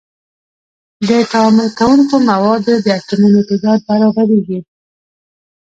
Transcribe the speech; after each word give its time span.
د 1.09 1.11
تعامل 1.31 1.67
کوونکو 1.79 2.15
موادو 2.29 2.73
د 2.85 2.87
اتومونو 2.99 3.39
تعداد 3.49 3.79
برابریږي. 3.89 4.59